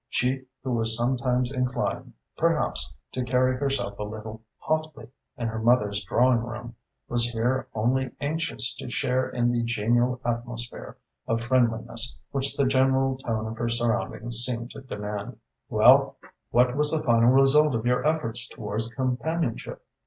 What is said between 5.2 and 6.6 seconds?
in her mother's drawing